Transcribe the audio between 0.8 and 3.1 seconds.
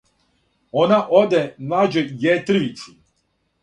Она оде млађој јетрвици: